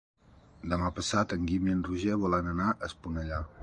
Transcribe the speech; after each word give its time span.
Demà 0.71 0.89
passat 1.01 1.37
en 1.37 1.45
Guim 1.51 1.71
i 1.71 1.77
en 1.77 1.87
Roger 1.91 2.19
volen 2.27 2.53
anar 2.57 2.71
a 2.75 2.79
Esponellà. 2.93 3.45